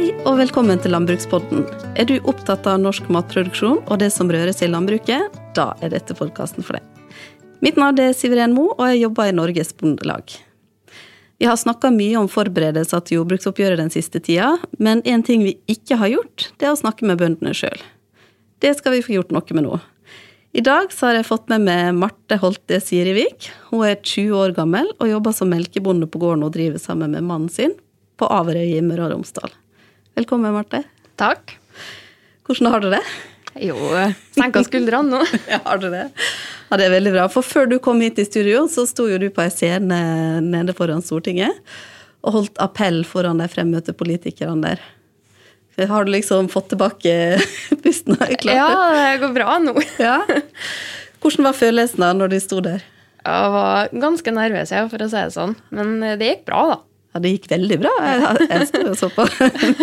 Hei 0.00 0.14
og 0.24 0.38
velkommen 0.38 0.78
til 0.80 0.94
Landbrukspodden. 0.94 1.66
Er 2.00 2.06
du 2.08 2.14
opptatt 2.30 2.64
av 2.70 2.78
norsk 2.80 3.10
matproduksjon 3.12 3.82
og 3.82 3.98
det 4.00 4.06
som 4.14 4.30
røres 4.32 4.62
i 4.64 4.68
landbruket? 4.70 5.34
Da 5.52 5.74
er 5.84 5.92
dette 5.92 6.16
podkasten 6.16 6.64
for 6.64 6.78
deg. 6.78 6.86
Mitt 7.60 7.76
navn 7.76 8.00
er 8.00 8.14
Siveren 8.16 8.54
Mo, 8.56 8.70
og 8.78 8.80
jeg 8.88 9.02
jobber 9.02 9.28
i 9.28 9.34
Norges 9.36 9.74
Bondelag. 9.76 10.32
Vi 11.36 11.44
har 11.50 11.60
snakka 11.60 11.90
mye 11.92 12.16
om 12.16 12.32
forberedelser 12.32 13.04
til 13.04 13.18
jordbruksoppgjøret 13.18 13.82
den 13.82 13.92
siste 13.92 14.24
tida, 14.24 14.54
men 14.80 15.04
en 15.04 15.26
ting 15.26 15.44
vi 15.44 15.58
ikke 15.68 16.00
har 16.00 16.14
gjort, 16.14 16.48
det 16.56 16.70
er 16.70 16.72
å 16.72 16.80
snakke 16.80 17.04
med 17.04 17.20
bøndene 17.20 17.52
sjøl. 17.52 17.84
Det 18.64 18.72
skal 18.80 18.96
vi 18.96 19.04
få 19.04 19.18
gjort 19.18 19.36
noe 19.36 19.52
med 19.52 19.68
nå. 19.68 19.84
I 20.56 20.64
dag 20.64 20.96
har 20.96 21.20
jeg 21.20 21.28
fått 21.28 21.52
med 21.52 21.68
meg 21.68 21.92
Marte 22.00 22.40
Holte 22.40 22.80
Sirivik. 22.80 23.52
Hun 23.68 23.84
er 23.84 24.00
20 24.00 24.32
år 24.46 24.56
gammel 24.56 24.94
og 24.96 25.12
jobber 25.12 25.36
som 25.36 25.52
melkebonde 25.52 26.08
på 26.08 26.24
gården 26.24 26.48
og 26.48 26.56
driver 26.56 26.80
sammen 26.80 27.12
med 27.12 27.28
mannen 27.28 27.52
sin 27.52 27.76
på 28.16 28.32
Averøy 28.32 28.78
i 28.78 28.80
Møre 28.80 29.10
og 29.10 29.18
Romsdal. 29.18 29.59
Velkommen, 30.20 30.52
Marte. 30.52 30.82
Takk. 31.16 31.54
Hvordan 32.44 32.66
har 32.74 32.82
du 32.84 32.90
det? 32.92 33.00
Jo, 33.64 33.76
senka 34.36 34.60
skuldrene 34.66 35.14
nå. 35.14 35.20
ja, 35.48 35.62
har 35.64 35.78
du 35.80 35.86
det? 35.88 36.02
Ja, 36.68 36.76
det 36.76 36.90
er 36.90 36.92
veldig 36.92 37.12
bra. 37.14 37.22
For 37.32 37.46
før 37.46 37.70
du 37.70 37.78
kom 37.80 38.02
hit 38.04 38.20
i 38.20 38.26
studio, 38.28 38.66
så 38.68 38.84
sto 38.84 39.06
jo 39.08 39.16
du 39.16 39.30
på 39.32 39.40
ei 39.40 39.48
scene 39.54 40.00
nede 40.44 40.74
foran 40.76 41.00
Stortinget 41.00 41.56
og 42.20 42.34
holdt 42.34 42.60
appell 42.60 43.00
foran 43.08 43.40
de 43.40 43.46
fremmøtte 43.48 43.94
politikerne 43.96 44.60
der. 44.60 44.84
Har 45.88 46.04
du 46.04 46.12
liksom 46.12 46.52
fått 46.52 46.68
tilbake 46.74 47.16
pusten? 47.86 48.20
Ja, 48.44 48.68
det 48.92 49.22
går 49.24 49.32
bra 49.38 49.56
nå. 49.64 49.72
ja. 50.04 50.18
Hvordan 51.24 51.48
var 51.48 51.56
følelsen 51.62 52.04
da 52.04 52.12
når 52.20 52.34
du 52.34 52.38
sto 52.44 52.60
der? 52.68 52.84
Jeg 53.24 53.56
var 53.56 53.88
ganske 54.04 54.36
nervøs, 54.36 54.76
for 54.92 55.00
å 55.00 55.08
si 55.08 55.16
det 55.16 55.32
sånn. 55.32 55.56
Men 55.72 55.96
det 56.20 56.34
gikk 56.34 56.44
bra, 56.52 56.66
da. 56.74 56.80
Ja, 57.10 57.20
det 57.22 57.32
gikk 57.34 57.48
veldig 57.50 57.78
bra. 57.82 57.90
Jeg, 58.06 58.46
jeg 58.46 58.66
sto 58.70 58.82
og 58.92 58.98
så 58.98 59.08
på. 59.10 59.24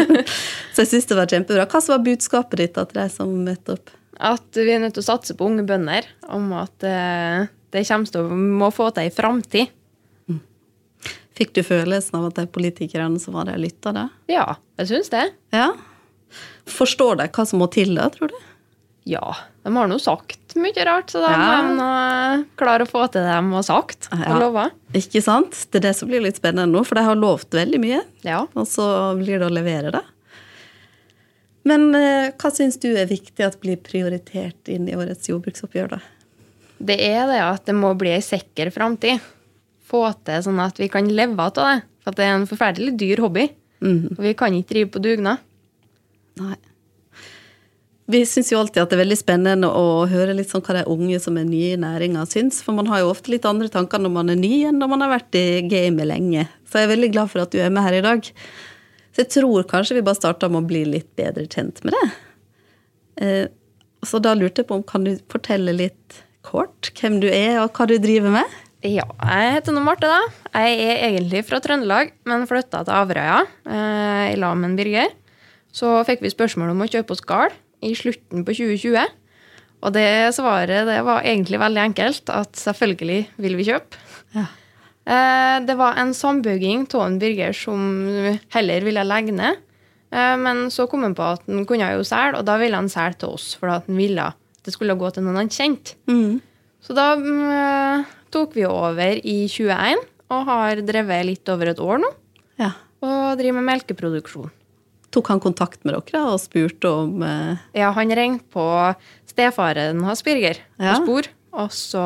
så 0.74 0.84
jeg 0.84 0.90
syns 0.94 1.10
det 1.10 1.18
var 1.18 1.32
kjempebra. 1.32 1.66
Hva 1.68 1.82
var 1.90 2.04
budskapet 2.06 2.62
ditt 2.62 2.78
til 2.78 3.00
de 3.00 3.08
som 3.12 3.34
møtte 3.44 3.76
opp? 3.76 3.92
At 4.18 4.58
vi 4.58 4.72
er 4.74 4.80
nødt 4.82 4.96
til 4.96 5.04
å 5.04 5.10
satse 5.10 5.36
på 5.38 5.50
unge 5.50 5.66
bønder. 5.68 6.08
Om 6.34 6.48
at 6.58 6.88
eh, 6.88 7.50
det 7.76 7.84
kommer 7.90 8.14
til 8.14 8.24
å 8.24 8.38
må 8.62 8.72
få 8.74 8.90
til 8.96 9.10
ei 9.10 9.14
framtid. 9.14 9.76
Mm. 10.32 10.40
Fikk 11.38 11.52
du 11.58 11.62
følelsen 11.68 12.18
av 12.22 12.30
at 12.32 12.40
de 12.40 12.48
politikerne 12.48 13.20
som 13.22 13.36
var 13.36 13.52
der, 13.52 13.60
lytta 13.60 13.94
da? 13.96 14.08
Ja, 14.32 14.48
jeg 14.80 14.94
syns 14.94 15.12
det. 15.12 15.28
Ja. 15.56 15.74
Forstår 16.68 17.20
de 17.20 17.28
hva 17.36 17.48
som 17.48 17.60
må 17.62 17.68
til 17.76 17.94
da, 18.00 18.08
tror 18.14 18.32
du? 18.32 18.40
Ja, 19.08 19.36
de 19.64 19.72
har 19.76 19.88
nå 19.88 19.98
sagt 20.04 20.56
mye 20.60 20.84
rart, 20.88 21.14
så 21.14 21.22
da 21.24 21.32
ja. 21.32 21.62
må 21.64 21.78
de 21.80 22.44
klare 22.60 22.84
å 22.84 22.90
få 22.90 23.06
til 23.14 23.24
det 23.24 23.32
de 23.32 23.54
har 23.54 23.64
sagt 23.64 24.10
og 24.12 24.24
ja. 24.26 24.36
lova. 24.42 24.66
Ikke 24.98 25.22
sant? 25.24 25.56
Det 25.72 25.80
er 25.80 25.86
det 25.90 25.94
som 26.00 26.10
blir 26.12 26.26
litt 26.26 26.40
spennende 26.42 26.68
nå, 26.74 26.84
for 26.88 27.00
de 27.00 27.06
har 27.08 27.20
lovt 27.20 27.56
veldig 27.56 27.80
mye. 27.84 28.02
Ja. 28.28 28.44
Og 28.58 28.68
så 28.68 28.88
blir 29.20 29.40
det 29.40 29.48
å 29.48 29.54
levere 29.54 29.94
det. 29.96 30.04
Men 31.68 31.90
eh, 31.96 32.34
hva 32.40 32.52
syns 32.54 32.80
du 32.84 32.90
er 32.94 33.10
viktig 33.10 33.44
at 33.44 33.60
blir 33.64 33.80
prioritert 33.84 34.72
inn 34.72 34.88
i 34.88 34.96
årets 34.98 35.32
jordbruksoppgjør, 35.32 35.98
da? 35.98 36.02
Det 36.78 37.00
er 37.02 37.26
det 37.32 37.42
at 37.42 37.66
det 37.68 37.76
må 37.76 37.94
bli 37.98 38.14
ei 38.16 38.24
sikker 38.24 38.72
framtid. 38.76 39.24
Få 39.88 40.04
til 40.28 40.44
sånn 40.46 40.60
at 40.64 40.80
vi 40.80 40.90
kan 40.92 41.08
leve 41.08 41.48
av 41.48 41.56
det. 41.58 41.80
For 42.04 42.16
det 42.16 42.28
er 42.28 42.38
en 42.38 42.48
forferdelig 42.50 42.94
dyr 43.00 43.24
hobby. 43.24 43.48
Mm. 43.84 44.16
Og 44.18 44.24
vi 44.24 44.36
kan 44.38 44.56
ikke 44.56 44.74
drive 44.74 44.94
på 44.94 45.04
dugnad. 45.04 45.44
Nei. 46.40 46.56
Vi 48.08 48.22
syns 48.24 48.54
jo 48.54 48.60
alltid 48.62 48.80
at 48.80 48.92
det 48.92 48.96
er 48.96 49.02
veldig 49.02 49.18
spennende 49.20 49.68
å 49.68 50.06
høre 50.08 50.32
litt 50.38 50.48
sånn 50.54 50.64
hva 50.64 50.78
de 50.78 50.86
unge 50.88 51.18
som 51.20 51.36
er 51.40 51.44
nye 51.44 51.74
i 51.76 51.80
næringa 51.82 52.22
syns. 52.32 52.62
For 52.64 52.76
man 52.78 52.88
har 52.88 53.02
jo 53.04 53.10
ofte 53.12 53.34
litt 53.34 53.48
andre 53.50 53.68
tanker 53.72 54.00
når 54.00 54.14
man 54.16 54.32
er 54.32 54.40
ny 54.40 54.62
enn 54.70 54.80
når 54.80 54.92
man 54.94 55.04
har 55.04 55.12
vært 55.18 55.36
i 55.36 55.60
gamet 55.68 56.08
lenge. 56.08 56.46
Så 56.64 56.80
jeg 56.80 56.88
er 56.88 56.94
veldig 56.94 57.10
glad 57.12 57.34
for 57.34 57.44
at 57.44 57.52
du 57.52 57.60
er 57.60 57.74
med 57.74 57.84
her 57.84 57.98
i 57.98 58.06
dag. 58.06 58.30
Så 59.12 59.26
jeg 59.26 59.34
tror 59.36 59.68
kanskje 59.68 60.00
vi 60.00 60.06
bare 60.08 60.22
starter 60.22 60.54
med 60.54 60.64
å 60.64 60.70
bli 60.70 60.86
litt 60.88 61.10
bedre 61.20 61.44
kjent 61.52 61.84
med 61.84 61.98
det. 61.98 62.06
Eh, 63.26 63.44
så 64.08 64.24
da 64.24 64.38
lurte 64.40 64.64
jeg 64.64 64.72
på 64.72 64.80
om 64.80 64.88
kan 64.88 65.04
du 65.04 65.18
fortelle 65.28 65.76
litt 65.76 66.22
kort 66.48 66.94
hvem 66.96 67.20
du 67.20 67.28
er 67.28 67.60
og 67.60 67.76
hva 67.76 67.90
du 67.92 67.98
driver 68.00 68.32
med? 68.40 68.58
Ja, 68.88 69.10
jeg 69.20 69.54
heter 69.58 69.76
nå 69.76 69.84
Marte, 69.84 70.08
da. 70.08 70.24
Jeg 70.54 70.80
er 70.86 71.06
egentlig 71.10 71.44
fra 71.50 71.60
Trøndelag, 71.60 72.16
men 72.30 72.48
flytta 72.48 72.86
til 72.88 72.96
Averøya 73.04 73.42
eh, 73.68 74.26
i 74.32 74.40
lag 74.40 74.56
med 74.64 74.80
Birger. 74.80 75.12
Så 75.76 75.98
fikk 76.08 76.24
vi 76.24 76.32
spørsmål 76.32 76.72
om 76.72 76.86
å 76.86 76.94
kjøpe 76.94 77.18
oss 77.18 77.26
gard 77.26 77.58
i 77.86 77.94
slutten 77.98 78.46
på 78.48 78.56
2020. 78.58 79.12
Og 79.86 79.94
det 79.94 80.34
svaret 80.36 80.88
det 80.90 81.02
var 81.06 81.26
egentlig 81.26 81.60
veldig 81.62 81.84
enkelt, 81.84 82.32
at 82.34 82.58
selvfølgelig 82.58 83.20
vil 83.38 83.60
vi 83.60 83.68
kjøpe. 83.68 84.02
Ja. 84.34 84.48
Eh, 85.08 85.58
det 85.64 85.78
var 85.80 86.00
en 86.02 86.16
sambygging 86.18 86.88
av 86.98 87.06
en 87.06 87.20
Birger 87.22 87.54
som 87.56 87.86
heller 88.56 88.88
ville 88.88 89.06
legge 89.08 89.36
ned. 89.36 89.62
Eh, 90.12 90.36
men 90.42 90.68
så 90.74 90.88
kom 90.90 91.06
han 91.06 91.16
på 91.16 91.30
at 91.38 91.46
han 91.48 91.68
kunne 91.70 91.94
jo 91.94 92.04
selge, 92.08 92.42
og 92.42 92.50
da 92.50 92.58
ville 92.60 92.80
han 92.80 92.92
selge 92.92 93.22
til 93.22 93.38
oss. 93.38 93.54
For 93.60 93.72
at 93.72 93.88
han 93.88 94.00
ville 94.00 94.32
det 94.68 94.74
skulle 94.76 94.98
gå 95.00 95.10
til 95.16 95.24
noen 95.24 95.40
han 95.40 95.52
kjente. 95.54 95.96
Mm. 96.12 96.42
Så 96.84 96.96
da 96.96 97.14
mm, 97.16 98.04
tok 98.36 98.58
vi 98.58 98.66
over 98.68 99.22
i 99.24 99.38
21 99.48 100.02
og 100.28 100.50
har 100.50 100.82
drevet 100.84 101.28
litt 101.30 101.52
over 101.54 101.72
et 101.72 101.80
år 101.80 102.02
nå. 102.04 102.10
Ja. 102.60 102.74
Og 103.06 103.38
driver 103.40 103.62
med 103.62 103.68
melkeproduksjon. 103.70 104.52
Tok 105.16 105.32
han 105.32 105.42
kontakt 105.44 105.86
med 105.88 105.96
dere 105.96 106.24
og 106.34 106.42
spurte 106.44 106.90
om 106.92 107.24
eh... 107.24 107.64
Ja, 107.78 107.94
han 107.96 108.12
ringte 108.12 108.48
på 108.54 108.66
stefaren 109.30 110.04
hans, 110.04 110.24
Birger, 110.26 110.60
ja. 110.76 110.98
på 110.98 111.06
spor, 111.06 111.30
og 111.64 111.74
så 111.74 112.06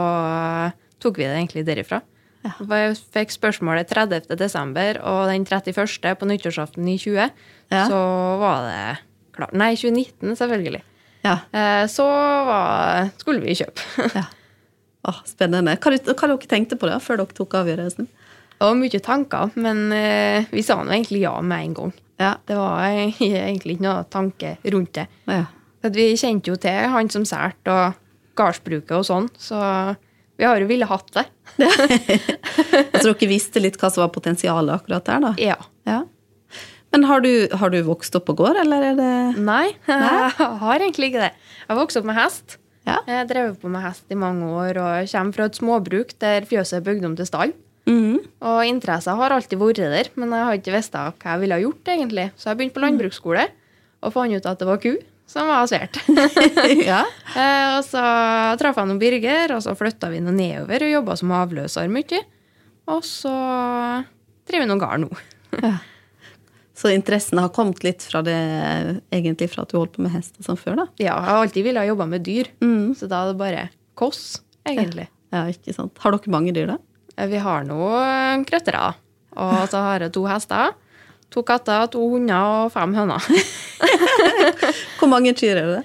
tok 1.02 1.18
vi 1.18 1.26
det 1.26 1.38
egentlig 1.40 1.66
derifra. 1.68 2.02
Ja. 2.42 2.54
Jeg 2.58 2.98
fikk 3.14 3.34
spørsmålet 3.36 3.90
30. 3.92 4.36
desember, 4.38 5.00
og 5.06 5.30
den 5.30 5.46
31. 5.46 6.14
på 6.18 6.30
nyttårsaften 6.30 6.88
i 6.90 6.98
20, 7.02 7.34
ja. 7.74 7.84
så 7.90 8.02
var 8.42 8.66
det 8.70 8.86
klart. 9.38 9.54
Nei, 9.58 9.74
2019, 9.78 10.36
selvfølgelig. 10.40 10.82
Ja. 11.26 11.38
Eh, 11.54 11.86
så 11.90 12.06
var, 12.48 13.12
skulle 13.22 13.44
vi 13.46 13.58
kjøpe. 13.58 13.86
ja. 14.20 14.26
Åh, 15.10 15.22
spennende. 15.26 15.78
Hva, 15.82 15.94
hva 15.94 16.30
dere 16.34 16.50
tenkte 16.50 16.78
på 16.78 16.90
da, 16.90 17.00
før 17.02 17.24
dere 17.24 17.38
tok 17.38 17.58
avgjørelsen? 17.62 18.10
Det 18.62 18.68
var 18.68 18.78
mye 18.78 19.02
tanker, 19.02 19.54
men 19.58 19.88
eh, 19.96 20.50
vi 20.54 20.62
sa 20.66 20.78
nå 20.82 20.94
egentlig 20.94 21.24
ja 21.24 21.34
med 21.42 21.66
en 21.66 21.78
gang. 21.78 21.94
Ja, 22.22 22.36
Det 22.46 22.60
var 22.60 22.86
egentlig 23.48 23.78
ikke 23.78 23.88
noe 23.88 24.06
tanke 24.12 24.56
rundt 24.64 24.94
det. 25.00 25.08
Ja. 25.26 25.44
vi 25.90 26.12
kjente 26.20 26.54
jo 26.54 26.60
til 26.62 26.88
han 26.94 27.10
som 27.10 27.26
solgte, 27.28 27.74
og 27.74 28.00
gardsbruket 28.38 28.96
og 28.96 29.06
sånn, 29.08 29.28
så 29.42 29.60
vi 30.40 30.48
har 30.48 30.62
jo 30.62 30.70
ville 30.70 30.88
hatt 30.90 31.12
det. 31.14 31.26
altså 31.62 33.12
dere 33.12 33.30
visste 33.30 33.62
litt 33.62 33.78
hva 33.82 33.92
som 33.94 34.06
var 34.06 34.14
potensialet 34.16 34.80
akkurat 34.80 35.06
der, 35.06 35.26
da? 35.28 35.34
Ja. 35.42 35.58
ja. 35.86 36.00
Men 36.92 37.06
har 37.08 37.22
du, 37.24 37.32
har 37.54 37.72
du, 37.72 37.78
vokst 37.86 38.16
opp 38.18 38.26
på 38.28 38.36
gård, 38.40 38.58
eller 38.64 38.88
er 38.90 38.98
det 38.98 39.12
Nei, 39.38 39.68
jeg 39.88 40.32
har 40.64 40.82
egentlig 40.82 41.12
ikke 41.12 41.28
det. 41.28 41.32
Jeg 41.62 41.70
har 41.70 41.80
vokst 41.80 42.00
opp 42.02 42.08
med 42.10 42.18
hest. 42.18 42.58
Ja. 42.90 42.98
Jeg 43.06 43.20
har 43.20 43.28
drevet 43.30 43.60
på 43.62 43.70
med 43.70 43.84
hest 43.86 44.10
i 44.10 44.18
mange 44.18 44.48
år 44.50 44.80
og 44.82 45.12
kommer 45.12 45.38
fra 45.38 45.48
et 45.52 45.60
småbruk 45.60 46.16
der 46.24 46.48
fjøset 46.50 46.80
er 46.80 46.88
bygd 46.88 47.06
om 47.12 47.20
til 47.20 47.30
stall. 47.30 47.54
Mm. 47.90 48.20
Og 48.46 48.60
interesser 48.68 49.18
har 49.18 49.34
alltid 49.34 49.60
vært 49.62 49.82
der, 49.94 50.12
men 50.20 50.36
jeg 50.36 50.48
har 50.48 50.60
ikke 50.60 50.76
visst 50.76 50.98
hva 50.98 51.14
jeg 51.24 51.42
ville 51.44 51.58
ha 51.58 51.64
gjort. 51.64 51.94
egentlig. 51.96 52.28
Så 52.38 52.52
jeg 52.52 52.60
begynte 52.60 52.78
på 52.78 52.86
landbruksskole 52.86 53.48
og 54.02 54.14
fant 54.14 54.34
ut 54.34 54.50
at 54.50 54.62
det 54.62 54.70
var 54.70 54.82
ku 54.82 54.94
som 55.32 55.48
var 55.48 55.68
svært. 55.70 56.00
ja. 56.92 57.04
eh, 57.36 57.68
og 57.78 57.86
så 57.88 58.02
traff 58.60 58.80
jeg 58.82 58.90
noen 58.90 59.00
Birger, 59.02 59.56
og 59.56 59.64
så 59.64 59.76
flytta 59.78 60.12
vi 60.12 60.20
noe 60.24 60.36
nedover 60.36 60.88
og 60.88 60.96
jobba 60.96 61.16
som 61.20 61.32
avløser 61.38 61.92
mye. 61.92 62.20
Og 62.92 63.06
så 63.08 63.32
driver 64.50 64.66
vi 64.66 64.70
noen 64.74 64.84
gard 64.84 65.06
nå. 65.06 65.12
ja. 65.62 65.78
Så 66.82 66.90
interessen 66.90 67.38
har 67.38 67.52
kommet 67.54 67.84
litt 67.86 68.02
fra 68.02 68.24
det 68.26 68.34
egentlig 69.14 69.52
fra 69.52 69.62
at 69.68 69.70
du 69.70 69.76
holdt 69.78 69.92
på 70.00 70.02
med 70.02 70.16
hest 70.16 70.40
og 70.40 70.48
sånn 70.48 70.58
før? 70.58 70.80
da? 70.80 70.86
Ja, 70.98 71.12
jeg 71.14 71.28
har 71.28 71.42
alltid 71.44 71.66
villet 71.68 71.90
jobbe 71.92 72.08
med 72.10 72.24
dyr. 72.26 72.50
Mm. 72.64 72.96
Så 72.98 73.10
da 73.12 73.20
er 73.22 73.30
det 73.30 73.38
bare 73.38 73.66
koss, 74.00 74.40
egentlig. 74.66 75.06
Ja. 75.30 75.44
ja, 75.44 75.54
ikke 75.54 75.76
sant. 75.76 75.94
Har 76.02 76.16
dere 76.16 76.34
mange 76.34 76.56
dyr, 76.56 76.72
da? 76.72 76.80
Eh, 77.18 77.28
vi 77.32 77.42
har 77.42 77.66
noen 77.68 78.46
krøttere. 78.48 78.94
Og 79.42 79.68
så 79.72 79.84
har 79.86 80.04
jeg 80.04 80.14
to 80.16 80.26
hester, 80.28 80.74
to 81.32 81.44
katter, 81.48 81.88
to 81.92 82.04
hunder 82.14 82.66
og 82.66 82.74
fem 82.74 82.94
høner. 82.96 83.24
Hvor 85.00 85.12
mange 85.12 85.34
kyr 85.38 85.62
er 85.62 85.72
det? 85.76 85.82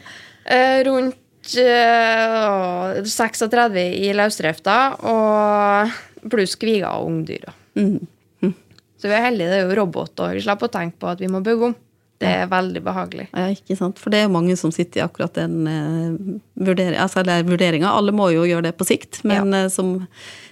Eh, 0.46 0.80
rundt 0.86 1.54
uh, 1.62 2.98
36 3.06 3.86
i 4.02 4.10
løsdrifta, 4.18 4.76
og 5.06 6.28
pluss 6.30 6.56
kviger 6.58 6.90
og 6.90 7.12
ungdyr. 7.12 7.54
Mm. 7.78 8.02
Mm. 8.42 8.54
Så 8.98 9.10
vi 9.10 9.14
er 9.14 9.26
heldige. 9.28 9.52
Det 9.52 9.60
er 9.60 9.66
jo 9.68 9.78
robot, 9.78 10.14
og 10.18 10.34
vi 10.34 10.42
slipper 10.42 10.70
å 10.70 10.76
tenke 10.78 10.98
på 11.02 11.10
at 11.12 11.22
vi 11.22 11.30
må 11.30 11.42
bygge 11.46 11.70
om. 11.70 11.76
Det 12.22 12.28
er 12.32 12.46
veldig 12.48 12.80
behagelig. 12.84 13.26
Ja, 13.34 13.50
ikke 13.52 13.76
sant? 13.76 13.98
For 14.00 14.12
det 14.12 14.22
er 14.22 14.24
jo 14.26 14.34
mange 14.38 14.56
som 14.56 14.72
sitter 14.72 15.02
i 15.02 15.04
akkurat 15.04 15.36
den 15.36 15.68
uh, 15.68 16.38
vurdering, 16.56 16.96
altså, 17.02 17.24
vurderinga. 17.44 17.90
Alle 17.92 18.14
må 18.16 18.30
jo 18.32 18.46
gjøre 18.48 18.70
det 18.70 18.76
på 18.78 18.86
sikt, 18.88 19.20
men 19.28 19.52
ja. 19.52 19.66
uh, 19.66 19.72
som 19.72 19.98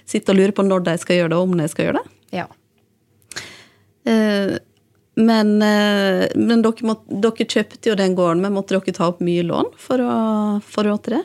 sitter 0.05 0.35
og 0.35 0.41
lurer 0.41 0.53
på 0.53 0.65
når 0.67 0.85
de 0.85 0.95
skal 1.01 1.21
gjøre 1.21 1.33
det, 1.33 1.39
og 1.41 1.49
om 1.49 1.57
de 1.57 1.67
skal 1.71 1.89
gjøre 1.89 2.03
det. 2.03 2.15
Ja. 2.37 2.47
Uh, 4.05 4.55
men, 5.15 5.53
men 5.55 6.59
dere, 6.59 6.83
må, 6.83 6.97
dere, 7.07 7.45
kjøpte 7.47 7.87
jo 7.87 7.93
den 7.95 8.17
gården, 8.17 8.41
men 8.43 8.51
måtte 8.51 8.75
dere 8.75 8.93
ta 8.93 9.07
opp 9.07 9.21
mye 9.23 9.45
lån 9.47 9.69
for 9.79 10.03
å 10.03 10.15
få 10.59 10.83
råd 10.83 11.05
til 11.05 11.15
det? 11.15 11.21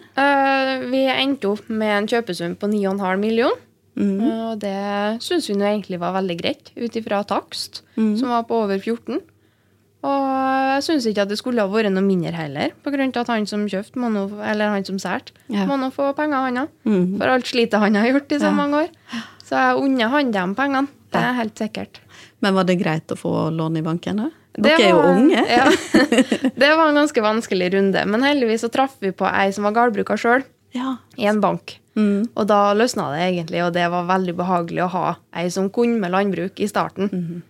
vi 0.93 1.01
endte 1.11 1.51
opp 1.51 1.67
med 1.67 1.91
en 1.97 2.07
kjøpesum 2.13 2.55
på 2.61 2.71
9,5 2.71 3.19
millioner. 3.19 3.59
Mm. 3.99 4.21
Og 4.23 4.61
det 4.63 5.19
syns 5.27 5.51
vi 5.51 5.57
nå 5.59 5.67
egentlig 5.67 5.99
var 6.01 6.15
veldig 6.15 6.37
greit, 6.39 6.71
ut 6.79 6.97
ifra 6.97 7.25
takst, 7.27 7.83
mm. 7.99 8.15
som 8.23 8.31
var 8.31 8.47
på 8.47 8.63
over 8.63 8.79
14. 8.79 9.19
Og 10.03 10.29
jeg 10.81 10.85
syns 10.87 11.07
ikke 11.11 11.23
at 11.27 11.29
det 11.29 11.37
skulle 11.37 11.61
ha 11.61 11.69
vært 11.69 11.93
noe 11.93 12.05
mindre 12.05 12.33
heller, 12.33 12.73
av 12.87 13.21
at 13.21 13.29
han 13.29 13.47
som 13.47 13.67
kjøpte, 13.69 14.01
må 14.01 14.09
nå, 14.09 14.23
eller 14.41 14.73
han 14.73 14.85
som 14.85 14.97
solgte, 14.99 15.33
Ja. 15.49 15.67
må 15.67 15.77
nå 15.77 15.91
få 15.93 16.15
penger, 16.17 16.37
han 16.47 16.57
òg. 16.57 16.69
Mm. 16.87 17.19
For 17.19 17.29
alt 17.29 17.45
slitet 17.47 17.75
han 17.79 17.95
har 17.95 18.07
gjort 18.09 18.33
i 18.33 18.39
så 18.39 18.49
Ja. 18.49 18.51
mange 18.53 18.75
år. 18.85 18.89
Så 19.45 19.51
jeg 19.59 19.83
unner 19.83 20.09
han 20.09 20.31
de 20.31 20.55
pengene. 20.55 20.89
Det 21.13 21.21
er 21.21 21.33
helt 21.35 21.55
sikkert. 21.59 21.99
Men 22.41 22.55
var 22.55 22.65
det 22.65 22.79
greit 22.81 23.07
å 23.09 23.17
få 23.19 23.51
lån 23.53 23.77
i 23.79 23.83
banken? 23.83 24.17
da? 24.17 24.31
Dere 24.55 24.79
Dere 24.79 24.87
er 24.87 24.91
jo 24.91 25.03
unge. 25.03 25.45
Ja. 25.49 25.65
Det 26.61 26.77
var 26.77 26.89
en 26.89 26.95
ganske 26.95 27.21
vanskelig 27.23 27.73
runde, 27.75 28.07
men 28.07 28.23
heldigvis 28.23 28.65
så 28.65 28.71
traff 28.71 28.97
vi 29.01 29.11
på 29.13 29.27
ei 29.31 29.51
som 29.53 29.65
var 29.65 29.73
gårdbruker 29.73 30.17
sjøl, 30.19 30.45
Ja. 30.73 30.97
i 31.19 31.27
en 31.27 31.41
bank. 31.41 31.79
Mm. 31.97 32.29
Og 32.37 32.47
da 32.47 32.73
løsna 32.75 33.11
det 33.13 33.23
egentlig, 33.35 33.63
og 33.67 33.73
det 33.75 33.89
var 33.91 34.07
veldig 34.07 34.35
behagelig 34.37 34.83
å 34.87 34.91
ha 34.91 35.17
ei 35.35 35.49
som 35.51 35.69
kunne 35.71 35.99
med 36.01 36.13
landbruk 36.13 36.59
i 36.61 36.67
starten. 36.71 37.11
Mhm. 37.11 37.43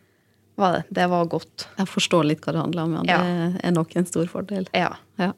Var 0.61 0.75
det. 0.77 0.83
det 1.01 1.07
var 1.11 1.25
godt. 1.33 1.67
Jeg 1.79 1.89
forstår 1.89 2.27
litt 2.29 2.45
hva 2.45 2.53
det 2.57 2.61
handler 2.67 2.83
om. 2.85 2.99
Ja. 3.09 3.21
Det 3.57 3.65
er 3.65 3.73
nok 3.77 3.97
en 3.97 4.07
stor 4.09 4.29
fordel. 4.29 4.67
Ja. 4.77 4.93
Ja. 5.21 5.33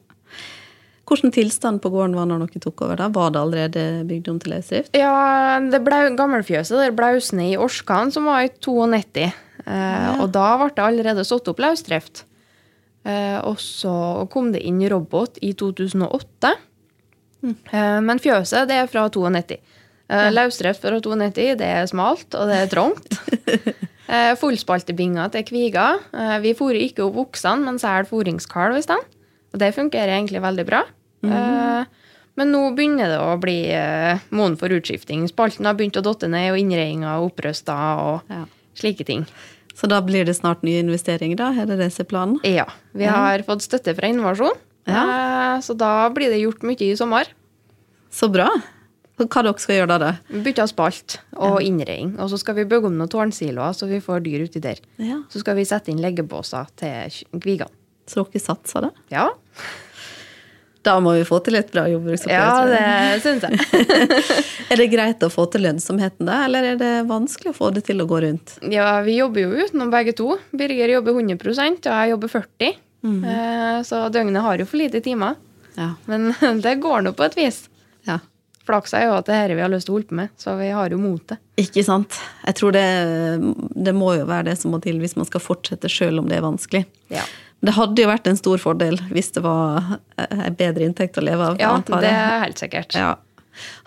Hvordan 1.07 1.33
tilstand 1.35 1.81
på 1.83 1.91
gården 1.91 2.15
var 2.15 2.27
når 2.29 2.45
dere 2.47 2.61
tok 2.63 2.81
over? 2.85 2.95
da? 2.99 3.09
Var 3.11 3.33
det 3.35 3.39
allerede 3.41 3.81
bygd 4.07 4.29
om 4.31 4.37
til 4.39 4.53
løsdrift? 4.55 4.93
Ja, 4.95 5.59
det 5.59 5.81
ble 5.83 5.99
gammelfjøset 6.17 6.79
der 6.79 6.93
Blausene 6.95 7.49
i 7.51 7.57
Orskan 7.59 8.11
som 8.15 8.29
var 8.29 8.45
i 8.45 8.51
92. 8.55 9.25
Eh, 9.65 10.21
Og 10.23 10.31
da 10.31 10.45
ble 10.61 10.69
det 10.75 10.85
allerede 10.85 11.25
satt 11.27 11.47
opp 11.51 11.59
løsdrift. 11.63 12.23
Eh, 13.03 13.39
og 13.43 13.59
så 13.59 13.93
kom 14.31 14.53
det 14.55 14.63
inn 14.63 14.79
robot 14.91 15.41
i 15.43 15.51
2008. 15.59 16.53
Mm. 17.43 17.57
men 18.07 18.19
fjøset 18.23 18.69
det 18.69 18.77
er 18.79 18.85
fra 18.87 19.09
92. 19.11 19.57
Ja. 20.07 20.29
Løsdrift 20.31 20.79
fra 20.79 20.95
92 21.03 21.57
det 21.59 21.67
er 21.67 21.89
smalt, 21.91 22.31
og 22.39 22.47
det 22.47 22.61
er 22.61 22.69
trangt. 22.71 23.17
eh, 24.13 24.33
Fullspaltebinga 24.39 25.25
til 25.33 25.43
kviga. 25.49 25.87
Eh, 26.13 26.37
vi 26.45 26.53
fôrer 26.57 26.81
ikke 26.85 27.07
opp 27.07 27.17
oksene, 27.27 27.65
men 27.65 27.79
selger 27.81 28.07
fôringskalv 28.11 28.77
i 28.79 28.85
stedet. 28.85 29.19
Og 29.53 29.59
det 29.61 29.73
fungerer 29.75 30.15
egentlig 30.15 30.41
veldig 30.41 30.65
bra. 30.69 30.83
Eh, 31.23 31.85
men 32.35 32.49
nå 32.51 32.63
begynner 32.75 33.11
det 33.13 33.19
å 33.21 33.35
bli 33.41 33.57
eh, 33.69 34.21
moden 34.33 34.57
for 34.57 34.73
utskifting. 34.73 35.27
Spalten 35.29 35.67
har 35.69 35.75
begynt 35.77 35.99
å 35.99 36.05
dotte 36.05 36.27
ned, 36.31 36.51
og 36.53 36.57
innredninga 36.61 37.11
er 37.17 37.25
opprøsta 37.27 37.75
og 38.01 38.21
Ja. 38.33 38.45
slike 38.75 39.05
ting. 39.05 39.25
Så 39.77 39.87
da 39.89 39.99
blir 40.01 40.25
det 40.25 40.35
snart 40.37 40.61
nye 40.65 40.81
investeringer, 40.81 41.37
da? 41.37 41.51
Er 41.61 41.65
det 41.69 41.77
det 41.79 41.91
som 41.93 42.03
er 42.05 42.09
planen? 42.09 42.39
Ja. 42.45 42.65
Vi 42.93 43.05
har 43.05 43.39
fått 43.45 43.61
støtte 43.65 43.95
fra 43.97 44.07
innovasjon, 44.09 44.53
ja. 44.87 45.59
så 45.61 45.73
da 45.77 46.09
blir 46.13 46.29
det 46.29 46.41
gjort 46.43 46.61
mye 46.61 46.77
i 46.91 46.95
sommer. 46.95 47.25
Så 48.13 48.29
bra. 48.29 48.49
Hva 49.27 49.43
dere 49.45 49.59
skal 49.63 49.75
gjøre 49.79 49.87
da? 49.93 49.97
da? 49.99 50.11
Vi 50.29 50.41
bytter 50.47 50.67
spalt 50.71 51.17
og 51.37 51.61
innredning. 51.63 52.15
Og 52.19 52.29
så 52.31 52.39
skal 52.41 52.55
vi 52.59 52.65
bygge 52.69 52.89
om 52.91 52.97
noen 52.97 53.09
tårnsiloer, 53.11 53.73
så 53.77 53.87
vi 53.89 53.99
får 54.03 54.23
dyr 54.25 54.45
uti 54.47 54.59
der. 54.63 54.79
Ja. 55.01 55.21
Så 55.31 55.39
skal 55.43 55.55
vi 55.59 55.65
sette 55.69 55.91
inn 55.93 56.01
leggebåser 56.03 56.69
til 56.79 57.23
kvigene. 57.39 57.71
Så 58.09 58.25
dere 58.27 58.41
satser 58.43 58.87
det? 58.89 58.93
Ja, 59.15 59.29
Da 60.83 60.97
må 60.99 61.13
vi 61.15 61.23
få 61.23 61.37
til 61.39 61.55
et 61.55 61.69
bra 61.71 61.85
jordbruksoppgjør. 61.87 62.33
ja 62.35 62.65
det 62.67 63.21
syns 63.23 63.45
jeg. 63.47 63.59
Er 64.73 64.79
det 64.81 64.87
greit 64.91 65.21
å 65.23 65.29
få 65.31 65.45
til 65.53 65.63
lønnsomheten 65.63 66.27
da, 66.27 66.41
eller 66.47 66.65
er 66.73 66.79
det 66.81 66.89
vanskelig 67.07 67.53
å 67.53 67.55
få 67.55 67.69
det 67.71 67.85
til 67.87 68.01
å 68.03 68.07
gå 68.09 68.19
rundt? 68.25 68.57
Ja, 68.73 68.97
vi 69.05 69.15
jobber 69.15 69.45
jo 69.45 69.63
utenom 69.63 69.91
begge 69.93 70.11
to. 70.17 70.33
Birger 70.51 70.91
jobber 70.97 71.15
100 71.21 71.39
og 71.53 71.93
jeg 71.93 72.11
jobber 72.15 72.33
40 72.35 72.73
Eh, 73.03 73.81
Så 73.83 73.97
døgnet 74.15 74.41
har 74.43 74.57
jo 74.61 74.65
for 74.65 74.79
lite 74.79 75.01
timer. 75.03 75.35
Ja. 75.75 75.89
Men 76.07 76.33
det 76.63 76.77
går 76.83 77.01
nå 77.03 77.11
på 77.15 77.25
et 77.27 77.35
vis. 77.35 77.63
Ja. 78.63 78.67
Flaks 78.67 78.93
er 78.95 79.09
jo 79.09 79.15
at 79.17 79.27
det 79.27 79.35
er 79.35 79.49
dette 79.49 79.57
vi 79.59 79.63
har 79.65 79.71
lyst 79.73 79.89
til 79.89 79.91
å 79.91 79.97
holde 79.97 80.07
på 80.07 80.15
med, 80.15 80.29
så 80.39 80.53
vi 80.55 80.69
har 80.71 80.93
jo 80.93 80.99
motet. 81.01 81.41
Ikke 81.59 81.83
sant? 81.83 82.15
Jeg 82.45 82.55
tror 82.55 82.71
det, 82.71 82.83
det 83.75 83.93
må 83.97 84.13
jo 84.15 84.27
være 84.29 84.47
det 84.51 84.57
som 84.61 84.71
må 84.71 84.79
til 84.83 85.01
hvis 85.01 85.17
man 85.19 85.27
skal 85.27 85.43
fortsette 85.43 85.91
sjøl 85.91 86.21
om 86.21 86.29
det 86.31 86.37
er 86.39 86.45
vanskelig. 86.45 86.85
Ja. 87.11 87.25
Det 87.63 87.75
hadde 87.75 88.03
jo 88.03 88.09
vært 88.09 88.27
en 88.27 88.39
stor 88.39 88.59
fordel 88.59 88.97
hvis 89.11 89.33
det 89.35 89.43
var 89.43 89.97
en 90.15 90.55
bedre 90.59 90.87
inntekt 90.87 91.19
å 91.19 91.23
leve 91.23 91.51
av. 91.51 91.59
Ja, 91.59 91.75
det 91.79 92.09
er 92.09 92.41
helt 92.45 92.63
sikkert. 92.63 92.95
Ja. 92.95 93.13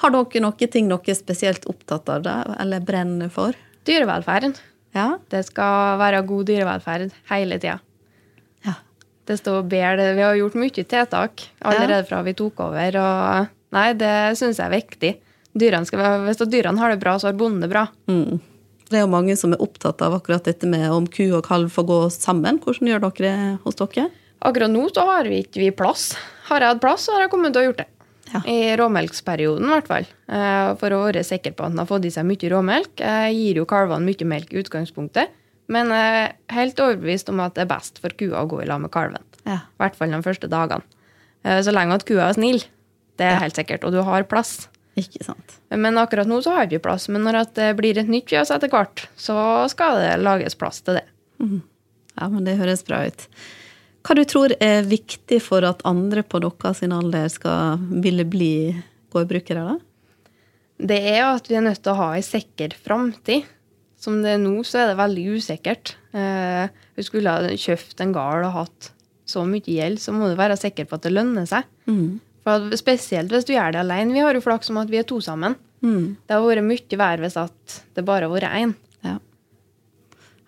Har 0.04 0.12
dere 0.14 0.44
noen 0.44 0.70
ting 0.72 0.88
dere 0.92 1.12
er 1.12 1.18
spesielt 1.18 1.66
opptatt 1.68 2.08
av, 2.12 2.22
da, 2.24 2.36
eller 2.60 2.84
brenner 2.84 3.32
for? 3.32 3.56
Dyrevelferden. 3.88 4.54
Ja? 4.96 5.18
Det 5.32 5.42
skal 5.48 5.98
være 6.00 6.22
god 6.28 6.48
dyrevelferd 6.52 7.12
hele 7.32 7.60
tida. 7.60 7.80
ja. 8.64 8.78
Det 9.26 9.40
står 9.40 9.64
bedre. 9.66 10.12
Vi 10.14 10.22
har 10.22 10.36
gjort 10.38 10.54
mye 10.54 10.70
tiltak 10.86 11.48
allerede 11.58 12.04
fra 12.06 12.20
vi 12.22 12.36
tok 12.38 12.60
over. 12.62 12.98
Og 13.02 13.55
nei, 13.72 13.92
det 13.94 14.36
syns 14.38 14.58
jeg 14.58 14.66
er 14.66 14.76
viktig. 14.76 15.16
Være- 15.56 16.26
hvis 16.26 16.42
dyrene 16.50 16.78
har 16.78 16.90
det 16.90 17.00
bra, 17.00 17.16
så 17.18 17.28
har 17.30 17.32
bonden 17.32 17.60
det 17.60 17.70
bra. 17.70 17.86
Mm. 18.08 18.40
Det 18.88 18.98
er 18.98 19.00
jo 19.02 19.10
mange 19.10 19.34
som 19.36 19.52
er 19.52 19.58
opptatt 19.64 20.02
av 20.02 20.12
akkurat 20.14 20.44
dette 20.44 20.66
med 20.66 20.90
om 20.90 21.06
ku 21.06 21.24
og 21.34 21.44
kalv 21.44 21.70
får 21.72 21.86
gå 21.88 21.98
sammen. 22.12 22.60
Hvordan 22.60 22.86
gjør 22.86 23.00
dere 23.00 23.24
det 23.24 23.58
hos 23.64 23.74
dere? 23.74 24.10
Akkurat 24.42 24.70
nå 24.70 24.84
så 24.94 25.02
har 25.08 25.24
vi 25.24 25.42
ikke 25.42 25.58
vi 25.64 25.70
plass. 25.74 26.14
Har 26.46 26.60
jeg 26.60 26.68
hatt 26.68 26.80
plass, 26.80 27.06
så 27.08 27.12
har 27.16 27.22
jeg 27.24 27.30
kommet 27.32 27.52
til 27.52 27.62
å 27.62 27.66
gjort 27.72 27.78
det. 27.78 27.86
Ja. 28.32 28.40
I 28.44 28.76
råmelksperioden, 28.76 29.64
i 29.66 29.72
hvert 29.72 29.86
fall. 29.90 30.06
Eh, 30.28 30.74
For 30.78 30.90
å 30.90 31.04
være 31.06 31.24
sikker 31.24 31.54
på 31.56 31.64
at 31.64 31.70
den 31.74 31.78
har 31.78 31.86
fått 31.86 32.04
i 32.04 32.10
seg 32.10 32.26
mye 32.26 32.50
råmelk. 32.50 32.96
Jeg 32.98 33.34
gir 33.34 33.54
jo 33.62 33.64
kalvene 33.66 34.04
mye 34.06 34.26
melk 34.26 34.52
i 34.52 34.62
utgangspunktet, 34.62 35.28
men 35.68 35.88
jeg 35.88 36.28
er 36.28 36.34
helt 36.54 36.76
overbevist 36.76 37.28
om 37.30 37.40
at 37.40 37.54
det 37.54 37.62
er 37.62 37.72
best 37.74 37.98
for 38.02 38.10
kua 38.10 38.42
å 38.44 38.48
gå 38.50 38.62
i 38.62 38.66
lag 38.66 38.80
med 38.82 38.90
kalven. 38.90 39.22
Ja. 39.46 39.60
I 39.66 39.78
hvert 39.82 39.96
fall 39.96 40.10
de 40.10 40.22
første 40.22 40.48
dagene. 40.50 40.82
Eh, 41.44 41.62
Så 41.62 41.72
lenge 41.72 41.94
at 41.94 42.04
kua 42.04 42.28
er 42.28 42.34
snill. 42.34 42.62
Det 43.16 43.26
er 43.26 43.42
helt 43.42 43.58
sikkert. 43.58 43.84
Og 43.86 43.94
du 43.94 44.00
har 44.04 44.26
plass. 44.28 44.68
Ikke 44.96 45.24
sant. 45.24 45.58
Men 45.68 45.98
akkurat 46.00 46.28
nå 46.28 46.40
så 46.44 46.54
har 46.56 46.70
vi 46.70 46.80
plass. 46.82 47.08
Men 47.12 47.26
når 47.26 47.42
det 47.56 47.70
blir 47.78 47.98
et 48.00 48.10
nytt 48.10 48.32
fjøs 48.32 48.52
etter 48.54 48.72
hvert, 48.72 49.06
så 49.20 49.36
skal 49.72 50.00
det 50.00 50.12
lages 50.24 50.56
plass 50.58 50.80
til 50.84 51.00
det. 51.00 51.06
Ja, 52.16 52.28
men 52.32 52.46
det 52.46 52.56
høres 52.60 52.84
bra 52.86 53.02
ut. 53.04 53.26
Hva 54.06 54.14
du 54.16 54.22
tror 54.28 54.54
er 54.62 54.86
viktig 54.86 55.40
for 55.42 55.66
at 55.66 55.82
andre 55.88 56.22
på 56.22 56.40
deres 56.44 56.82
alder 56.86 57.28
skal 57.32 57.82
ville 58.04 58.24
bli 58.24 58.54
gårdbrukere, 59.12 59.66
da? 59.66 59.76
Det 60.76 60.98
er 61.10 61.20
jo 61.22 61.28
at 61.34 61.48
vi 61.48 61.56
er 61.58 61.64
nødt 61.64 61.82
til 61.82 61.92
å 61.92 62.00
ha 62.00 62.08
ei 62.16 62.24
sikker 62.24 62.76
framtid. 62.84 63.48
Som 64.00 64.20
det 64.22 64.36
er 64.36 64.42
nå, 64.42 64.60
så 64.64 64.82
er 64.82 64.90
det 64.90 65.00
veldig 65.00 65.24
usikkert. 65.40 65.94
Eh, 66.12 66.68
vi 66.96 67.04
skulle 67.04 67.32
ha 67.32 67.56
kjøpt 67.56 68.00
en 68.04 68.12
gard 68.14 68.44
og 68.46 68.54
hatt 68.60 68.90
så 69.26 69.42
mye 69.48 69.64
gjeld, 69.64 69.98
så 69.98 70.14
må 70.14 70.28
du 70.30 70.36
være 70.38 70.58
sikker 70.60 70.86
på 70.86 70.98
at 70.98 71.06
det 71.08 71.14
lønner 71.16 71.48
seg. 71.48 71.66
Mm. 71.90 72.20
For 72.46 72.70
Spesielt 72.78 73.32
hvis 73.34 73.46
du 73.48 73.54
gjør 73.56 73.74
det 73.74 73.82
alene. 73.82 74.14
Vi 74.14 74.22
har 74.22 74.36
jo 74.36 74.44
flaks 74.44 74.70
om 74.70 74.78
at 74.78 74.90
vi 74.92 75.00
er 75.00 75.06
to 75.08 75.18
sammen. 75.24 75.56
Mm. 75.82 76.16
Det 76.26 76.34
har 76.36 76.44
vært 76.44 76.66
mye 76.66 76.98
verre 77.00 77.24
hvis 77.24 77.38
at 77.40 77.78
det 77.98 78.04
bare 78.06 78.28
har 78.28 78.34
vært 78.34 78.54
én. 78.54 78.74
Ja. 79.06 79.16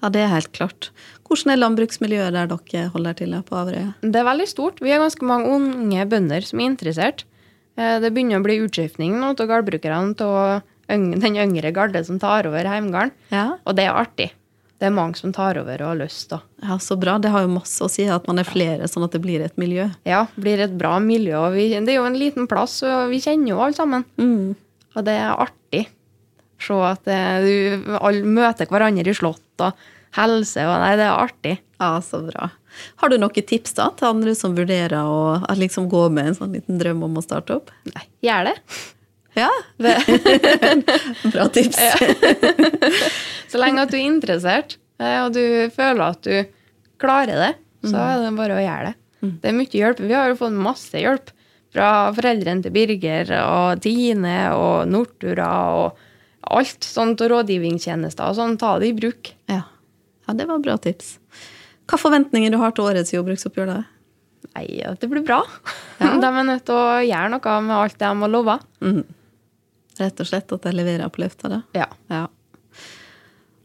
ja, 0.03 0.11
det 0.15 0.23
er 0.23 0.31
helt 0.33 0.53
klart. 0.55 0.91
Hvordan 1.29 1.53
er 1.53 1.61
landbruksmiljøet 1.61 2.33
der 2.37 2.49
dere 2.55 2.87
holder 2.95 3.19
til 3.19 3.35
på 3.45 3.59
Averøya? 3.59 3.91
Det 4.01 4.17
er 4.23 4.29
veldig 4.31 4.49
stort. 4.49 4.81
Vi 4.81 4.95
har 4.95 5.03
ganske 5.03 5.27
mange 5.29 5.51
unge 5.53 6.07
bønder 6.09 6.47
som 6.47 6.63
er 6.63 6.71
interessert. 6.71 7.27
Eh, 7.77 7.99
Det 8.01 8.15
begynner 8.15 8.41
å 8.41 8.47
bli 8.47 8.61
utskiftning 8.65 9.19
nå 9.21 9.35
av 9.35 9.51
gårdbrukerne 9.51 10.15
av 10.25 10.63
den 10.89 11.37
yngre 11.37 11.75
garde 11.77 12.01
som 12.07 12.19
tar 12.23 12.47
over 12.49 12.65
heimgården. 12.65 13.13
Ja. 13.35 13.59
Og 13.67 13.77
det 13.77 13.85
er 13.85 13.99
artig. 13.99 14.31
Det 14.79 14.87
er 14.87 14.95
mange 14.95 15.19
som 15.19 15.33
tar 15.35 15.59
over 15.59 15.83
og 15.83 15.91
har 15.91 15.99
lyst. 15.99 16.29
da. 16.31 16.39
ja, 16.63 16.79
så 16.79 16.97
bra. 16.97 17.17
Det 17.19 17.33
har 17.35 17.43
jo 17.43 17.51
masse 17.57 17.83
å 17.83 17.91
si 17.91 18.07
at 18.07 18.29
man 18.31 18.39
er 18.39 18.47
flere, 18.47 18.87
sånn 18.87 19.07
at 19.09 19.15
det 19.17 19.23
blir 19.25 19.43
et 19.43 19.57
miljø. 19.59 19.89
Ja, 20.07 20.27
blir 20.39 20.63
et 20.63 20.77
bra 20.79 20.97
miljø. 21.03 21.41
Vi, 21.55 21.71
det 21.75 21.95
er 21.95 21.99
jo 21.99 22.07
en 22.07 22.19
liten 22.19 22.47
plass, 22.51 22.79
og 22.87 23.11
vi 23.11 23.19
kjenner 23.25 23.53
jo 23.53 23.63
alle 23.65 23.79
sammen. 23.79 24.07
Mm. 24.21 24.55
Og 24.95 25.07
det 25.07 25.17
er 25.19 25.35
artig. 25.35 25.85
Se 26.63 26.79
at 26.83 27.03
det, 27.07 27.19
du, 27.43 27.97
alle 27.99 28.23
møter 28.39 28.71
hverandre 28.71 29.11
i 29.11 29.19
slott 29.19 29.67
og 29.67 29.89
helse. 30.19 30.63
og 30.63 30.79
Nei, 30.83 30.95
det 30.99 31.09
er 31.09 31.25
artig. 31.27 31.57
Ja, 31.79 31.91
så 32.03 32.23
bra. 32.27 32.51
Har 33.03 33.11
du 33.11 33.19
noen 33.19 33.47
tips 33.51 33.75
da 33.79 33.89
til 33.99 34.11
andre 34.13 34.35
som 34.39 34.55
vurderer 34.55 35.03
å 35.03 35.43
liksom 35.59 35.89
gå 35.91 36.07
med 36.15 36.31
en 36.31 36.39
sånn 36.39 36.55
liten 36.55 36.79
drøm 36.79 37.03
om 37.07 37.19
å 37.19 37.25
starte 37.25 37.59
opp? 37.59 37.75
Nei, 37.91 38.07
gjør 38.27 38.53
det. 38.53 38.57
Ja, 39.39 39.51
bra 41.33 41.47
tips. 41.55 41.79
Så 43.53 43.61
lenge 43.61 43.85
at 43.85 43.93
du 43.93 43.97
er 43.99 44.05
interessert, 44.07 44.77
eh, 45.01 45.19
og 45.25 45.33
du 45.37 45.43
føler 45.75 46.05
at 46.11 46.23
du 46.27 46.35
klarer 47.01 47.39
det, 47.47 47.53
så 47.87 47.95
Mm. 47.95 48.05
er 48.11 48.23
det 48.25 48.31
bare 48.37 48.57
å 48.59 48.63
gjøre 48.65 48.87
det. 48.89 48.95
Det 49.43 49.49
er 49.51 49.55
mye 49.55 49.71
hjelp. 49.81 50.01
Vi 50.03 50.15
har 50.15 50.29
jo 50.33 50.39
fått 50.41 50.55
masse 50.59 50.99
hjelp 50.99 51.31
fra 51.75 51.89
foreldrene 52.17 52.63
til 52.65 52.73
Birger 52.75 53.31
og 53.39 53.81
Tine 53.85 54.37
og 54.55 54.89
Nortura 54.91 55.49
og 55.79 55.97
alt 56.59 56.83
sånt, 56.87 57.21
og 57.23 57.31
rådgivningstjenester 57.31 58.27
og 58.31 58.35
sånn. 58.39 58.57
Ta 58.59 58.77
det 58.83 58.89
i 58.91 58.97
bruk. 58.99 59.31
Ja. 59.51 59.63
ja, 60.27 60.35
det 60.35 60.47
var 60.51 60.59
bra 60.65 60.77
tips. 60.83 61.19
Hva 61.89 61.99
forventninger 62.03 62.51
du 62.51 62.59
har 62.61 62.75
til 62.75 62.85
årets 62.91 63.13
jordbruksoppgjør 63.15 63.71
da? 63.71 63.79
Nei, 64.57 64.67
at 64.87 64.99
det 65.03 65.11
blir 65.13 65.23
bra. 65.27 65.43
Ja. 66.01 66.15
De 66.23 66.27
er 66.31 66.47
nødt 66.51 66.65
til 66.67 66.75
å 66.79 66.99
gjøre 67.05 67.31
noe 67.37 67.61
med 67.67 67.77
alt 67.79 67.99
det 67.99 68.07
de 68.09 68.23
har 68.27 68.33
lova. 68.35 68.59
Mhm. 68.83 69.05
Rett 69.99 70.21
og 70.23 70.29
slett 70.31 70.53
at 70.55 70.67
jeg 70.69 70.77
leverer 70.79 71.11
på 71.11 71.23
løfta 71.25 71.51
da? 71.51 71.63
Ja. 71.75 71.89
Ja. 72.13 72.27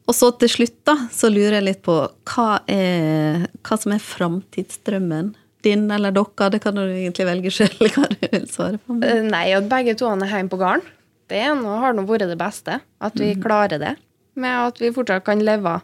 Og 0.04 0.16
så 0.18 0.32
til 0.36 0.50
slutt 0.52 0.80
da, 0.88 0.96
så 1.16 1.30
lurer 1.32 1.60
jeg 1.60 1.66
litt 1.70 1.82
på 1.86 1.94
hva, 2.28 2.48
er, 2.68 3.46
hva 3.64 3.78
som 3.80 3.94
er 3.96 4.02
framtidsdrømmen 4.04 5.30
din 5.64 5.86
eller 5.96 6.12
dere? 6.12 6.50
Det 6.52 6.60
kan 6.66 6.76
du 6.76 6.82
egentlig 6.84 7.28
velge 7.30 7.54
sjøl 7.56 7.88
hva 7.96 8.10
du 8.12 8.18
vil 8.34 8.48
svare 8.52 8.82
på. 8.84 8.98
Men. 9.00 9.30
Nei, 9.32 9.46
at 9.56 9.70
begge 9.72 9.96
to 10.00 10.10
er 10.12 10.26
hjemme 10.28 10.52
på 10.52 10.60
gården, 10.60 10.84
det 11.32 11.40
er 11.40 11.54
nå- 11.56 11.78
har 11.80 11.96
nå 11.96 12.04
vært 12.10 12.28
det 12.28 12.38
beste. 12.42 12.82
At 13.00 13.16
vi 13.20 13.32
klarer 13.40 13.80
det. 13.80 13.94
Med 14.36 14.52
at 14.74 14.82
vi 14.82 14.92
fortsatt 14.92 15.24
kan 15.24 15.40
leve 15.46 15.78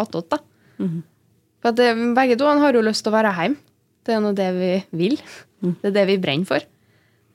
attåt, 0.00 0.30
da. 0.32 0.38
For 1.60 1.74
at 1.74 1.76
det, 1.76 1.90
begge 2.16 2.38
to 2.40 2.48
har 2.48 2.72
jo 2.78 2.80
lyst 2.86 3.04
til 3.04 3.12
å 3.12 3.18
være 3.18 3.34
hjemme. 3.36 3.60
Det 4.08 4.14
er 4.16 4.22
nå 4.24 4.30
det 4.32 4.46
vi 4.56 4.70
vil. 4.96 5.18
Det 5.60 5.90
er 5.90 5.96
det 5.98 6.06
vi 6.08 6.16
brenner 6.22 6.48
for. 6.48 6.64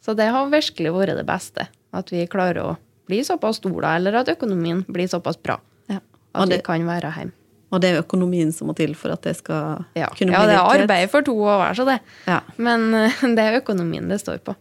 Så 0.01 0.15
det 0.17 0.25
har 0.33 0.49
virkelig 0.49 0.89
vært 0.95 1.19
det 1.19 1.27
beste. 1.29 1.67
At 1.95 2.11
vi 2.13 2.25
klarer 2.31 2.61
å 2.63 2.75
bli 3.09 3.21
såpass 3.25 3.61
store, 3.61 3.95
eller 3.99 4.21
at 4.21 4.29
økonomien 4.33 4.83
blir 4.87 5.09
såpass 5.09 5.37
bra. 5.41 5.59
Ja. 5.91 6.01
At 6.33 6.49
det, 6.49 6.61
vi 6.61 6.67
kan 6.67 6.85
være 6.87 7.11
hjemme. 7.15 7.35
og 7.71 7.81
det 7.83 7.91
er 7.91 8.01
økonomien 8.01 8.51
som 8.55 8.69
må 8.69 8.75
til 8.77 8.95
for 8.97 9.13
at 9.13 9.23
det 9.25 9.35
skal 9.37 9.85
Ja, 9.97 10.09
kunne 10.15 10.35
ja 10.35 10.43
det 10.47 10.57
er 10.57 10.81
arbeid 10.81 11.09
for 11.11 11.25
to 11.25 11.35
å 11.37 11.57
være 11.61 11.77
så 11.79 11.87
det. 11.87 11.99
Ja. 12.27 12.41
Men 12.57 12.91
eh, 12.93 13.23
det 13.37 13.47
er 13.47 13.59
økonomien 13.61 14.09
det 14.11 14.19
står 14.23 14.41
på. 14.45 14.57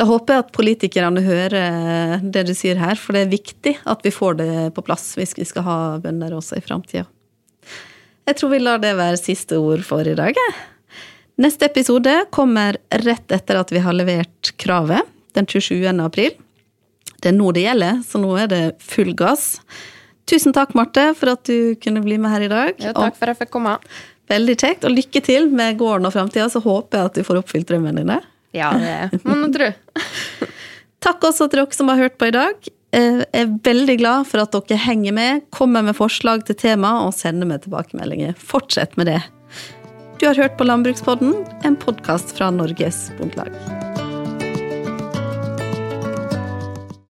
Da 0.00 0.06
håper 0.08 0.34
jeg 0.34 0.42
at 0.46 0.52
politikerne 0.56 1.20
hører 1.20 2.22
det 2.24 2.46
du 2.48 2.54
sier 2.56 2.78
her, 2.80 2.96
for 2.96 3.12
det 3.12 3.26
er 3.26 3.34
viktig 3.34 3.74
at 3.84 4.00
vi 4.06 4.12
får 4.14 4.38
det 4.38 4.52
på 4.72 4.84
plass 4.86 5.10
hvis 5.20 5.36
vi 5.36 5.44
skal 5.44 5.66
ha 5.66 5.78
bønder 6.00 6.32
også 6.32 6.56
i 6.56 6.64
framtida. 6.64 7.04
Jeg 8.24 8.38
tror 8.38 8.52
vi 8.54 8.60
lar 8.62 8.80
det 8.82 8.94
være 8.96 9.18
siste 9.20 9.58
ord 9.60 9.82
for 9.84 10.06
i 10.06 10.14
dag. 10.16 10.38
Neste 11.42 11.66
episode 11.66 12.12
kommer 12.32 12.76
rett 13.02 13.34
etter 13.34 13.58
at 13.58 13.72
vi 13.72 13.82
har 13.82 13.96
levert 13.96 14.52
kravet, 14.60 15.08
den 15.36 15.48
27. 15.48 15.86
april. 16.04 16.36
Det 17.22 17.30
er 17.30 17.36
nå 17.36 17.52
det 17.54 17.66
gjelder, 17.66 18.00
så 18.06 18.20
nå 18.20 18.32
er 18.40 18.50
det 18.50 18.62
full 18.82 19.12
gass. 19.18 19.60
Tusen 20.28 20.54
takk, 20.54 20.74
Marte, 20.78 21.10
for 21.18 21.34
at 21.34 21.44
du 21.48 21.74
kunne 21.82 22.02
bli 22.04 22.18
med 22.20 22.32
her 22.34 22.46
i 22.46 22.50
dag. 22.50 22.74
Ja, 22.82 22.94
takk 22.96 23.18
for 23.18 23.30
at 23.30 23.36
jeg 23.36 23.44
fikk 23.44 23.54
komme. 23.54 23.76
Veldig 24.30 24.54
kjekt, 24.58 24.86
og 24.86 24.94
lykke 24.94 25.22
til 25.24 25.48
med 25.52 25.78
gården 25.80 26.08
og 26.08 26.14
framtida, 26.14 26.48
så 26.50 26.62
håper 26.62 26.98
jeg 26.98 27.10
at 27.10 27.18
du 27.18 27.26
får 27.26 27.42
oppfylt 27.42 27.68
drømmene 27.68 28.02
dine. 28.02 28.20
Ja, 28.56 28.70
det 28.76 29.22
må 29.24 29.36
man 29.38 29.52
tro. 29.54 29.70
Takk 31.02 31.24
også 31.26 31.48
til 31.50 31.62
dere 31.62 31.74
som 31.74 31.90
har 31.90 31.98
hørt 31.98 32.18
på 32.20 32.28
i 32.30 32.34
dag. 32.34 32.70
Jeg 32.92 33.24
er 33.32 33.54
veldig 33.64 33.96
glad 34.02 34.28
for 34.28 34.44
at 34.44 34.52
dere 34.54 34.78
henger 34.84 35.16
med, 35.16 35.46
kommer 35.50 35.82
med 35.82 35.96
forslag 35.98 36.44
til 36.46 36.58
tema 36.60 36.98
og 37.06 37.14
sender 37.16 37.48
meg 37.48 37.64
tilbakemeldinger. 37.64 38.36
Fortsett 38.36 38.98
med 39.00 39.10
det. 39.10 39.22
Du 40.20 40.28
har 40.28 40.38
hørt 40.38 40.54
på 40.60 40.68
Landbrukspodden, 40.68 41.34
en 41.66 41.80
podkast 41.80 42.36
fra 42.36 42.52
Norges 42.54 43.08
Bondelag. 43.18 44.01